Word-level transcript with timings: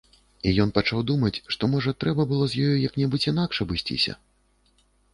І 0.51 0.53
ён 0.63 0.71
пачаў 0.77 1.03
думаць, 1.11 1.33
што, 1.57 1.63
можа, 1.75 1.95
трэба 2.05 2.27
было 2.33 2.49
з 2.55 2.65
ёю 2.71 2.75
як-небудзь 2.89 3.31
інакш 3.33 3.55
абысціся? 3.67 4.21